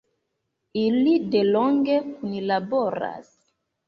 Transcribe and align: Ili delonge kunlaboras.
Ili 0.83 1.11
delonge 1.35 1.97
kunlaboras. 2.13 3.29